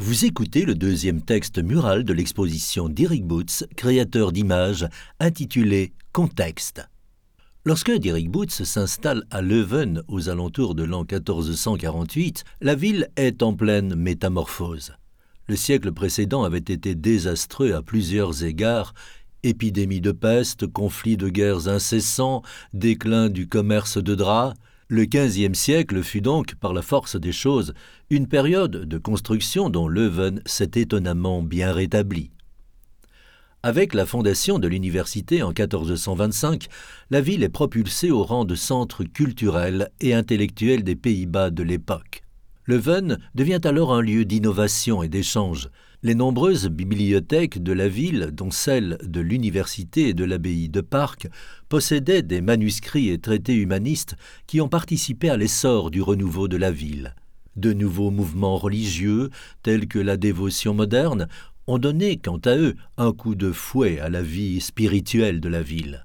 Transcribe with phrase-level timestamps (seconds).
[0.00, 4.86] Vous écoutez le deuxième texte mural de l'exposition d'Eric Boots, créateur d'images,
[5.18, 6.86] intitulé Contexte.
[7.64, 13.54] Lorsque Dirk Boots s'installe à Leuven aux alentours de l'an 1448, la ville est en
[13.54, 14.92] pleine métamorphose.
[15.48, 18.94] Le siècle précédent avait été désastreux à plusieurs égards
[19.42, 24.56] épidémie de peste, conflits de guerres incessants, déclin du commerce de draps,
[24.88, 27.74] le XVe siècle fut donc, par la force des choses,
[28.08, 32.30] une période de construction dont Leuven s'est étonnamment bien rétabli.
[33.62, 36.68] Avec la fondation de l'université en 1425,
[37.10, 42.22] la ville est propulsée au rang de centre culturel et intellectuel des Pays-Bas de l'époque.
[42.68, 45.70] Leuven devient alors un lieu d'innovation et d'échange.
[46.02, 51.28] Les nombreuses bibliothèques de la ville, dont celle de l'université et de l'abbaye de Parc,
[51.70, 56.70] possédaient des manuscrits et traités humanistes qui ont participé à l'essor du renouveau de la
[56.70, 57.14] ville.
[57.56, 59.30] De nouveaux mouvements religieux,
[59.62, 61.26] tels que la dévotion moderne,
[61.68, 65.62] ont donné, quant à eux, un coup de fouet à la vie spirituelle de la
[65.62, 66.04] ville.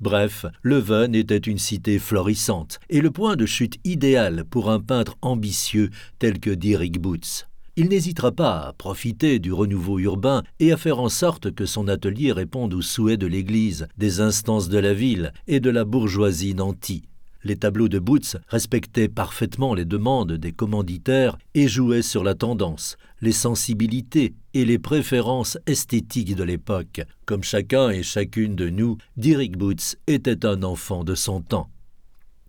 [0.00, 5.16] Bref, Leuven était une cité florissante et le point de chute idéal pour un peintre
[5.22, 10.76] ambitieux tel que Dirk Boots il n'hésitera pas à profiter du renouveau urbain et à
[10.76, 14.92] faire en sorte que son atelier réponde aux souhaits de l'Église, des instances de la
[14.92, 17.04] ville et de la bourgeoisie nantie.
[17.42, 22.98] Les tableaux de Boots respectaient parfaitement les demandes des commanditaires et jouaient sur la tendance,
[23.22, 27.00] les sensibilités et les préférences esthétiques de l'époque.
[27.24, 31.70] Comme chacun et chacune de nous, Dirk Boots était un enfant de son temps.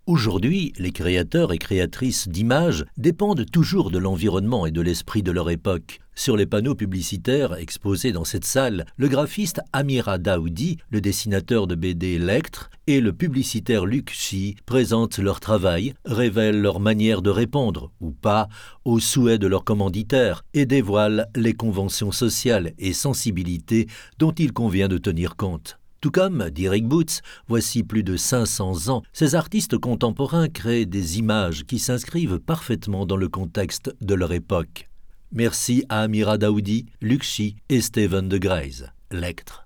[0.06, 5.48] Aujourd'hui, les créateurs et créatrices d'images dépendent toujours de l'environnement et de l'esprit de leur
[5.48, 6.00] époque.
[6.14, 11.74] Sur les panneaux publicitaires exposés dans cette salle, le graphiste Amira Daoudi, le dessinateur de
[11.74, 17.92] BD Lectre et le publicitaire Luc Chi présentent leur travail, révèlent leur manière de répondre,
[18.00, 18.48] ou pas,
[18.84, 23.86] aux souhaits de leurs commanditaires et dévoilent les conventions sociales et sensibilités
[24.18, 25.78] dont il convient de tenir compte.
[26.02, 31.64] Tout comme Dirk Boots, voici plus de 500 ans, ces artistes contemporains créent des images
[31.64, 34.91] qui s'inscrivent parfaitement dans le contexte de leur époque.
[35.34, 39.61] Merci à Amira Daoudi, Luxi et Steven de Grey's, Lectre.